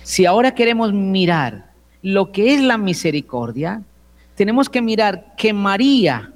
[0.04, 1.71] Si ahora queremos mirar
[2.02, 3.82] lo que es la misericordia,
[4.38, 6.32] tenemos que mirar que María,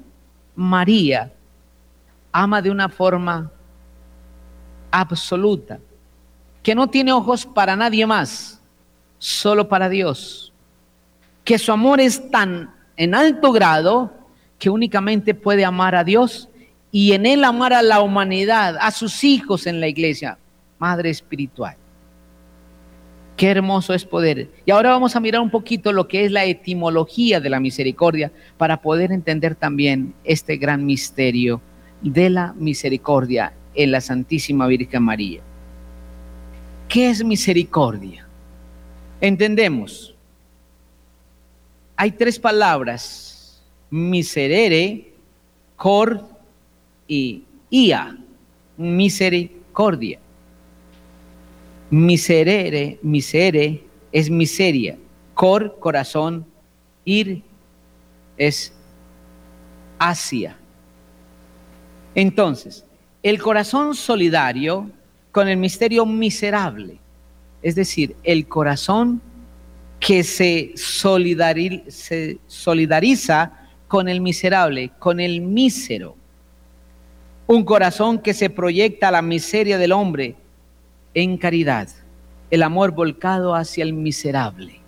[0.56, 1.32] María,
[2.32, 3.48] ama de una forma
[4.90, 5.78] absoluta,
[6.64, 8.60] que no tiene ojos para nadie más,
[9.18, 10.52] solo para Dios,
[11.44, 14.12] que su amor es tan en alto grado
[14.58, 16.48] que únicamente puede amar a Dios
[16.90, 20.38] y en él amar a la humanidad, a sus hijos en la iglesia,
[20.80, 21.76] madre espiritual.
[23.36, 24.50] Qué hermoso es poder.
[24.66, 28.30] Y ahora vamos a mirar un poquito lo que es la etimología de la misericordia
[28.56, 31.60] para poder entender también este gran misterio
[32.02, 35.40] de la misericordia en la Santísima Virgen María.
[36.88, 38.26] ¿Qué es misericordia?
[39.20, 40.14] Entendemos.
[41.96, 45.12] Hay tres palabras, miserere,
[45.76, 46.28] cor
[47.08, 48.16] y ia,
[48.76, 50.18] misericordia.
[51.92, 54.96] Miserere, misere es miseria,
[55.34, 56.46] cor, corazón,
[57.04, 57.42] ir
[58.38, 58.72] es
[59.98, 60.56] hacia.
[62.14, 62.86] Entonces,
[63.22, 64.90] el corazón solidario
[65.32, 66.96] con el misterio miserable,
[67.60, 69.20] es decir, el corazón
[70.00, 73.52] que se, solidariza
[73.86, 76.16] con el miserable, con el mísero.
[77.46, 80.36] Un corazón que se proyecta a la miseria del hombre
[81.14, 81.88] en caridad,
[82.50, 84.80] el amor volcado hacia el miserable.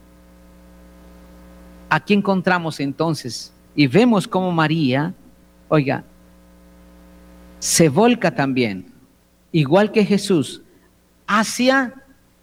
[1.88, 5.14] Aquí encontramos entonces y vemos cómo María,
[5.68, 6.04] oiga,
[7.58, 8.92] se volca también,
[9.52, 10.62] igual que Jesús,
[11.26, 11.94] hacia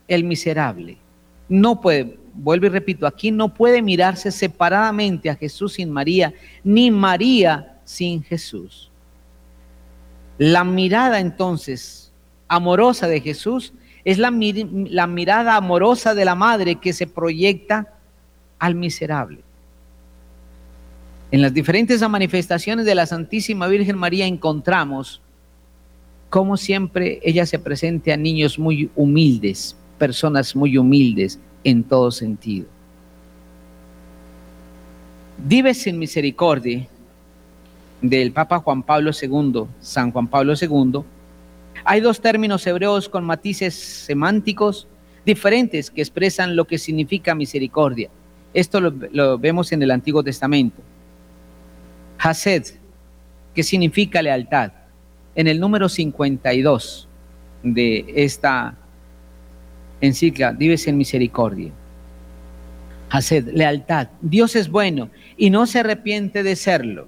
[0.08, 0.98] el miserable.
[1.48, 6.90] No puede, vuelvo y repito, aquí no puede mirarse separadamente a Jesús sin María, ni
[6.90, 8.90] María sin Jesús.
[10.38, 12.11] La mirada entonces
[12.52, 13.72] amorosa de Jesús
[14.04, 17.94] es la, mirada amorosa de la madre que se proyecta
[18.60, 19.40] al miserable.
[21.32, 25.22] En las diferentes manifestaciones de la Santísima Virgen María encontramos
[26.30, 32.68] cómo siempre ella se presenta a niños muy humildes, personas muy humildes en todo sentido.
[35.48, 36.86] Dives en misericordia
[38.02, 41.02] del Papa Juan Pablo II, San Juan Pablo II,
[41.84, 44.88] hay dos términos hebreos con matices semánticos
[45.26, 48.10] diferentes que expresan lo que significa misericordia.
[48.54, 50.82] Esto lo, vemos en el Antiguo Testamento.
[52.18, 52.76] Hased,
[53.54, 54.72] que significa lealtad.
[55.36, 57.08] En el número 52
[57.64, 58.76] de esta
[60.02, 61.72] encicla, vives en misericordia.
[63.10, 64.10] Hased, lealtad.
[64.22, 67.08] Dios es bueno y no se arrepiente de serlo.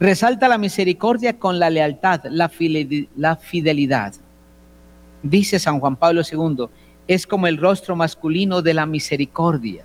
[0.00, 4.14] Resalta la misericordia con la lealtad, la fidelidad.
[5.22, 6.66] Dice San Juan Pablo II,
[7.08, 9.84] es como el rostro masculino de la misericordia.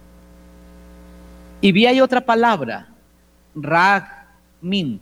[1.62, 2.90] Y vi hay otra palabra,
[3.56, 5.02] ragmin.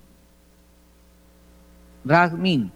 [2.06, 2.72] Ragmin.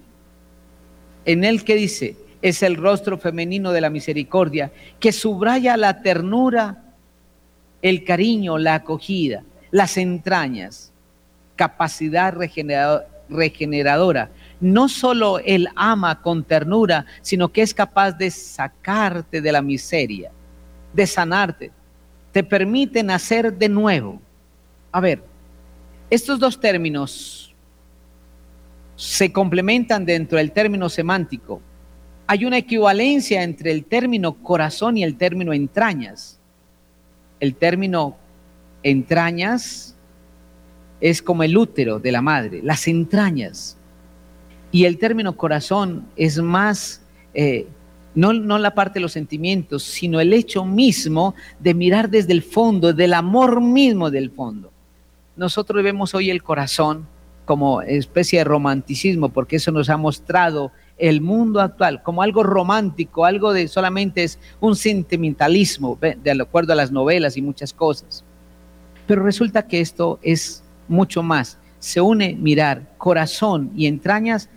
[1.23, 6.83] En el que dice, es el rostro femenino de la misericordia, que subraya la ternura,
[7.81, 10.91] el cariño, la acogida, las entrañas
[11.55, 12.33] capacidad
[13.29, 14.29] regeneradora.
[14.59, 20.31] No solo Él ama con ternura, sino que es capaz de sacarte de la miseria,
[20.93, 21.71] de sanarte.
[22.31, 24.21] Te permite nacer de nuevo.
[24.91, 25.23] A ver,
[26.09, 27.53] estos dos términos
[28.95, 31.61] se complementan dentro del término semántico.
[32.27, 36.39] Hay una equivalencia entre el término corazón y el término entrañas.
[37.39, 38.15] El término
[38.81, 39.94] entrañas
[41.01, 43.77] es como el útero de la madre, las entrañas.
[44.71, 47.01] Y el término corazón es más,
[47.33, 47.67] eh,
[48.13, 52.41] no, no la parte de los sentimientos, sino el hecho mismo de mirar desde el
[52.41, 54.71] fondo, del amor mismo del fondo.
[55.35, 57.07] Nosotros vemos hoy el corazón
[57.45, 63.25] como especie de romanticismo, porque eso nos ha mostrado el mundo actual como algo romántico,
[63.25, 68.23] algo de solamente es un sentimentalismo, de acuerdo a las novelas y muchas cosas.
[69.07, 71.57] Pero resulta que esto es mucho más.
[71.79, 74.49] Se une mirar, corazón y entrañas,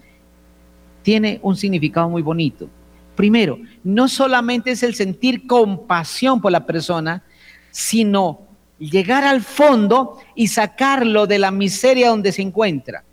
[1.02, 2.68] tiene un significado muy bonito.
[3.14, 7.22] Primero, no solamente es el sentir compasión por la persona,
[7.70, 8.40] sino
[8.78, 13.04] llegar al fondo y sacarlo de la miseria donde se encuentra.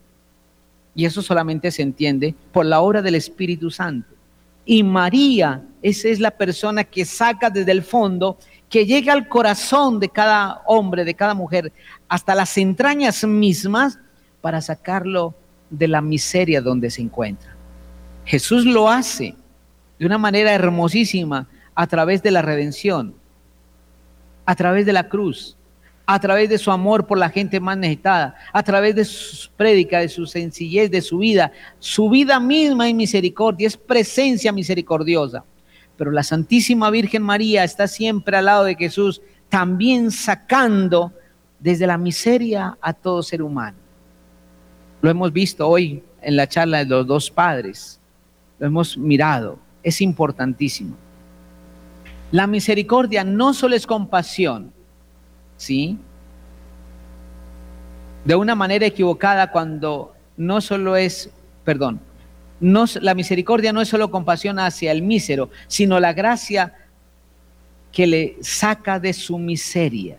[0.94, 4.14] Y eso solamente se entiende por la obra del Espíritu Santo.
[4.66, 8.38] Y María, esa es la persona que saca desde el fondo
[8.70, 11.72] que llegue al corazón de cada hombre, de cada mujer,
[12.08, 14.00] hasta las entrañas mismas,
[14.42, 15.34] para sacarlo
[15.70, 17.56] de la miseria donde se encuentra.
[18.26, 19.36] Jesús lo hace
[19.98, 23.16] de una manera hermosísima a través de la redención,
[24.46, 25.58] a través de la cruz,
[26.06, 30.00] a través de su amor por la gente más necesitada, a través de su prédica,
[30.00, 31.52] de su sencillez, de su vida.
[31.80, 35.44] Su vida misma en misericordia, es presencia misericordiosa
[35.98, 41.14] pero la Santísima Virgen María está siempre al lado de Jesús, también sacando
[41.60, 43.78] desde la miseria a todo ser humano.
[45.02, 48.00] Lo hemos visto hoy en la charla de los dos padres,
[48.60, 50.96] lo hemos mirado, es importantísimo.
[52.32, 54.72] La misericordia no solo es compasión,
[55.58, 55.98] ¿sí?
[58.26, 61.30] De una manera equivocada cuando no solo es,
[61.64, 62.00] perdón,
[62.60, 66.74] la misericordia no es solo compasión hacia el mísero, sino la gracia
[67.92, 70.18] que le saca de su miseria.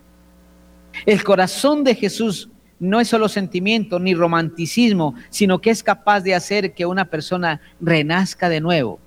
[1.05, 6.34] El corazón de Jesús no es solo sentimiento ni romanticismo, sino que es capaz de
[6.34, 8.99] hacer que una persona renazca de nuevo.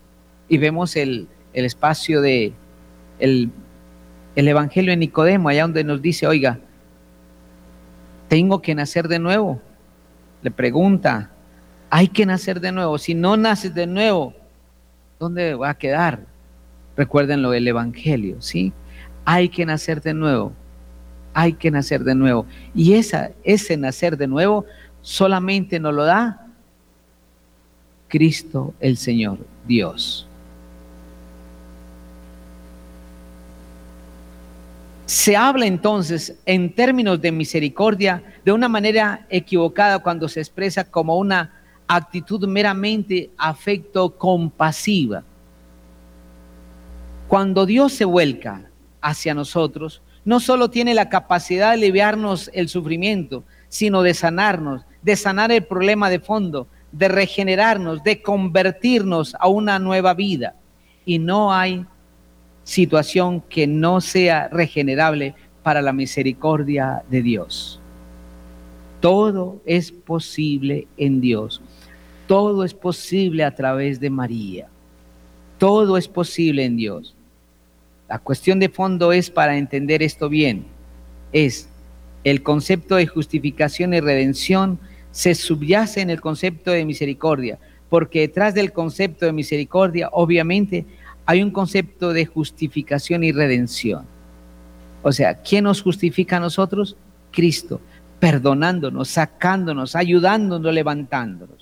[0.47, 2.53] Y vemos el, espacio de
[3.19, 3.49] el,
[4.35, 6.59] el Evangelio de Nicodemo, allá donde nos dice, oiga,
[8.27, 9.61] tengo que nacer de nuevo.
[10.41, 11.31] Le pregunta,
[11.89, 12.97] hay que nacer de nuevo.
[12.97, 14.33] Si no naces de nuevo,
[15.19, 16.25] ¿dónde va a quedar?
[16.95, 18.73] Recuerden lo del Evangelio, ¿sí?
[19.25, 20.51] Hay que nacer de nuevo.
[21.33, 22.45] Hay que nacer de nuevo.
[22.75, 24.65] Y esa, ese nacer de nuevo
[25.01, 26.45] solamente nos lo da
[28.07, 30.27] Cristo el Señor, Dios.
[35.05, 41.17] Se habla entonces en términos de misericordia de una manera equivocada cuando se expresa como
[41.17, 41.58] una
[41.89, 45.23] actitud meramente afecto compasiva.
[47.27, 48.69] Cuando Dios se vuelca
[49.01, 55.15] hacia nosotros, no solo tiene la capacidad de aliviarnos el sufrimiento, sino de sanarnos, de
[55.15, 60.53] sanar el problema de fondo, de regenerarnos, de convertirnos a una nueva vida.
[61.05, 61.87] Y no hay
[62.63, 65.33] situación que no sea regenerable
[65.63, 67.79] para la misericordia de Dios.
[68.99, 71.61] Todo es posible en Dios.
[72.29, 74.67] Todo es posible a través de María.
[75.57, 77.15] Todo es posible en Dios.
[78.07, 80.67] La cuestión de fondo es para entender esto bien,
[81.31, 81.67] es
[82.23, 84.77] el concepto de justificación y redención
[85.09, 87.57] se subyace en el concepto de misericordia,
[87.89, 90.85] porque detrás del concepto de misericordia, obviamente,
[91.25, 94.05] hay un concepto de justificación y redención.
[95.01, 96.95] O sea, ¿quién nos justifica a nosotros?
[97.31, 97.81] Cristo,
[98.19, 101.58] perdonándonos, sacándonos, ayudándonos, levantándonos.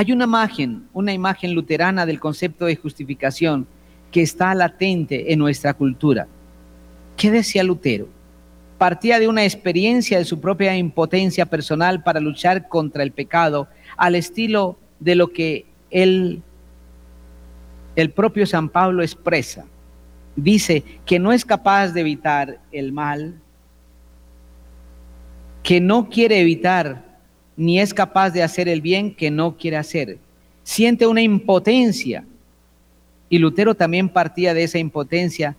[0.00, 3.66] Hay una imagen, una imagen luterana del concepto de justificación
[4.10, 6.26] que está latente en nuestra cultura.
[7.18, 8.08] ¿Qué decía Lutero?
[8.78, 14.14] Partía de una experiencia de su propia impotencia personal para luchar contra el pecado, al
[14.14, 16.40] estilo de lo que él,
[17.94, 19.66] el propio San Pablo expresa.
[20.34, 23.38] Dice que no es capaz de evitar el mal,
[25.62, 27.09] que no quiere evitar
[27.56, 30.18] ni es capaz de hacer el bien que no quiere hacer.
[30.62, 32.24] Siente una impotencia.
[33.28, 35.56] Y Lutero también partía de esa impotencia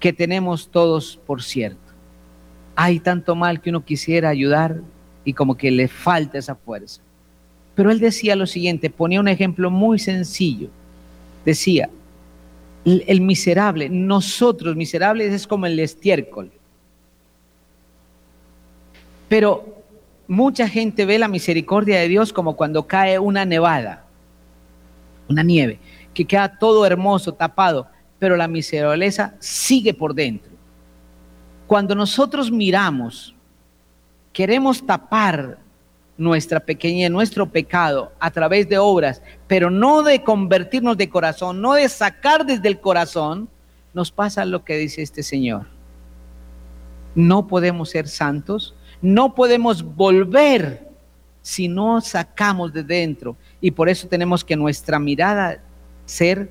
[0.00, 1.78] que tenemos todos, por cierto.
[2.74, 4.80] Hay tanto mal que uno quisiera ayudar
[5.24, 7.00] y como que le falta esa fuerza.
[7.74, 10.68] Pero él decía lo siguiente, ponía un ejemplo muy sencillo.
[11.44, 11.88] Decía,
[12.84, 16.50] el miserable, nosotros miserables es como el estiércol.
[19.28, 19.75] Pero
[20.28, 24.04] mucha gente ve la misericordia de Dios como cuando cae una nevada,
[25.28, 25.78] una nieve,
[26.14, 27.86] que queda todo hermoso, tapado,
[28.18, 30.50] pero la misericordia sigue por dentro.
[31.66, 33.34] Cuando nosotros miramos,
[34.32, 35.58] queremos tapar
[36.16, 41.74] nuestra pequeñez, nuestro pecado a través de obras, pero no de convertirnos de corazón, no
[41.74, 43.48] de sacar desde el corazón,
[43.92, 45.66] nos pasa lo que dice este Señor.
[47.14, 50.86] No podemos ser santos no podemos volver
[51.42, 53.36] si no sacamos de dentro.
[53.60, 55.62] Y por eso tenemos que nuestra mirada
[56.04, 56.50] ser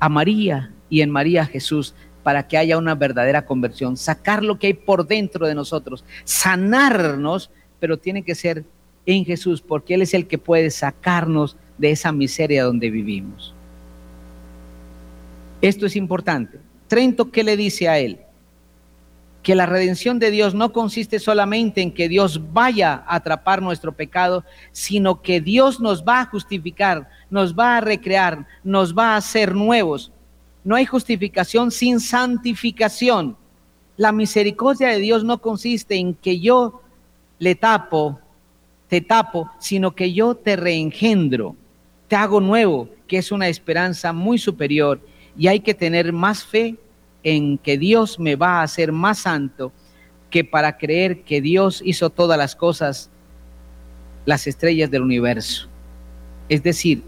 [0.00, 4.68] a María y en María Jesús para que haya una verdadera conversión, sacar lo que
[4.68, 8.64] hay por dentro de nosotros, sanarnos, pero tiene que ser
[9.06, 13.54] en Jesús, porque Él es el que puede sacarnos de esa miseria donde vivimos.
[15.62, 16.58] Esto es importante.
[16.88, 18.18] Trento, ¿qué le dice a Él?
[19.46, 23.92] Que la redención de Dios no consiste solamente en que Dios vaya a atrapar nuestro
[23.92, 24.42] pecado,
[24.72, 29.54] sino que Dios nos va a justificar, nos va a recrear, nos va a hacer
[29.54, 30.10] nuevos.
[30.64, 33.36] No hay justificación sin santificación.
[33.96, 36.82] La misericordia de Dios no consiste en que yo
[37.38, 38.18] le tapo,
[38.88, 41.54] te tapo, sino que yo te reengendro,
[42.08, 45.00] te hago nuevo, que es una esperanza muy superior.
[45.38, 46.74] Y hay que tener más fe
[47.28, 49.72] en que Dios me va a hacer más santo
[50.30, 53.10] que para creer que Dios hizo todas las cosas,
[54.26, 55.66] las estrellas del universo.
[56.48, 57.02] Es decir,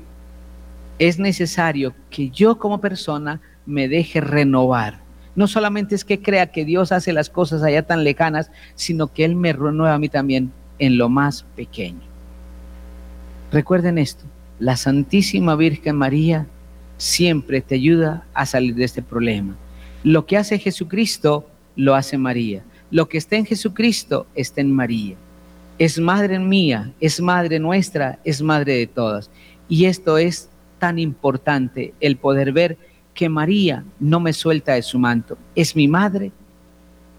[0.98, 4.98] es necesario que yo como persona me deje renovar.
[5.36, 9.24] No solamente es que crea que Dios hace las cosas allá tan lejanas, sino que
[9.24, 10.50] Él me renueva a mí también
[10.80, 12.02] en lo más pequeño.
[13.52, 14.24] Recuerden esto,
[14.58, 16.48] la Santísima Virgen María
[16.96, 19.54] siempre te ayuda a salir de este problema.
[20.08, 21.44] Lo que hace Jesucristo,
[21.76, 22.64] lo hace María.
[22.90, 25.16] Lo que está en Jesucristo está en María.
[25.78, 29.30] Es madre mía, es madre nuestra, es madre de todas.
[29.68, 30.48] Y esto es
[30.78, 32.78] tan importante, el poder ver
[33.12, 35.36] que María no me suelta de su manto.
[35.54, 36.32] Es mi madre,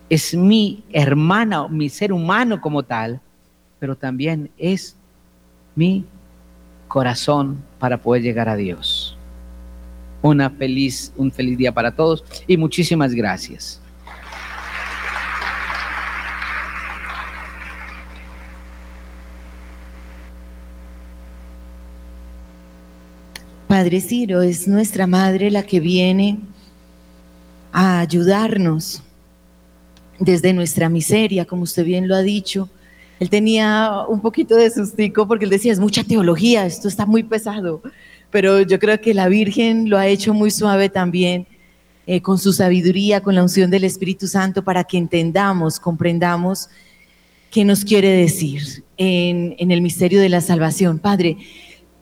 [0.09, 3.21] es mi hermana, mi ser humano como tal,
[3.77, 4.95] pero también es
[5.75, 6.05] mi
[6.87, 8.98] corazón para poder llegar a Dios
[10.21, 13.81] una feliz, un feliz día para todos y muchísimas gracias.
[23.67, 26.39] Padre Ciro, es nuestra madre la que viene
[27.71, 29.03] a ayudarnos
[30.19, 32.67] desde nuestra miseria, como usted bien lo ha dicho.
[33.19, 37.23] Él tenía un poquito de sustico porque él decía, es mucha teología, esto está muy
[37.23, 37.83] pesado
[38.31, 41.47] pero yo creo que la Virgen lo ha hecho muy suave también,
[42.05, 46.69] eh, con su sabiduría, con la unción del Espíritu Santo, para que entendamos, comprendamos
[47.51, 50.99] qué nos quiere decir en, en el misterio de la salvación.
[50.99, 51.37] Padre,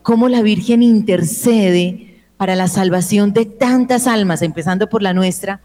[0.02, 5.60] cómo la Virgen intercede para la salvación de tantas almas, empezando por la nuestra,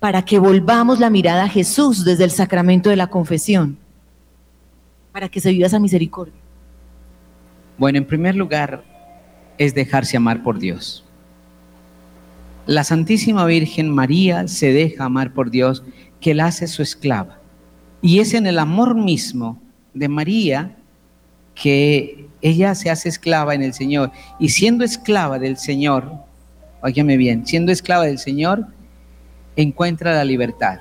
[0.00, 3.78] para que volvamos la mirada a Jesús desde el sacramento de la confesión,
[5.12, 6.34] para que se viva esa misericordia.
[7.78, 8.84] Bueno, en primer lugar,
[9.58, 11.04] es dejarse amar por Dios.
[12.66, 15.82] La Santísima Virgen María se deja amar por Dios,
[16.20, 17.38] que la hace su esclava.
[18.02, 19.60] Y es en el amor mismo
[19.94, 20.76] de María
[21.54, 24.12] que ella se hace esclava en el Señor.
[24.38, 26.12] Y siendo esclava del Señor,
[26.82, 28.66] óigame bien, siendo esclava del Señor,
[29.56, 30.78] encuentra la libertad.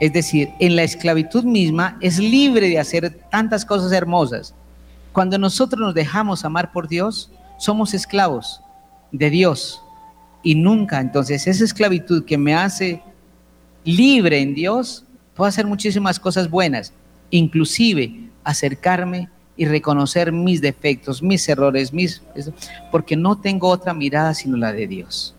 [0.00, 4.54] Es decir, en la esclavitud misma es libre de hacer tantas cosas hermosas.
[5.12, 8.62] Cuando nosotros nos dejamos amar por Dios, somos esclavos
[9.12, 9.82] de Dios.
[10.42, 13.02] Y nunca, entonces, esa esclavitud que me hace
[13.84, 15.04] libre en Dios,
[15.34, 16.92] puedo hacer muchísimas cosas buenas,
[17.30, 22.22] inclusive acercarme y reconocer mis defectos, mis errores, mis
[22.90, 25.34] porque no tengo otra mirada sino la de Dios.